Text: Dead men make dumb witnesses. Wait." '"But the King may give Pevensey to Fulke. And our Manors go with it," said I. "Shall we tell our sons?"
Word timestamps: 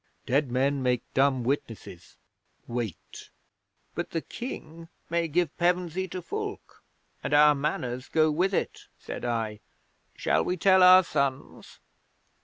Dead 0.25 0.51
men 0.51 0.81
make 0.81 1.03
dumb 1.13 1.43
witnesses. 1.43 2.17
Wait." 2.65 3.29
'"But 3.93 4.09
the 4.09 4.21
King 4.21 4.89
may 5.11 5.27
give 5.27 5.55
Pevensey 5.59 6.07
to 6.07 6.23
Fulke. 6.23 6.81
And 7.23 7.35
our 7.35 7.53
Manors 7.53 8.07
go 8.07 8.31
with 8.31 8.51
it," 8.51 8.87
said 8.97 9.23
I. 9.23 9.59
"Shall 10.15 10.43
we 10.43 10.57
tell 10.57 10.81
our 10.81 11.03
sons?" 11.03 11.79